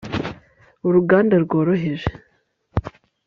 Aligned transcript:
uruganda 0.87 1.35
rworoheje 1.43 2.09